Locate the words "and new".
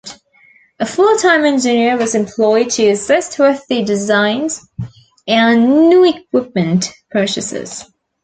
5.27-6.03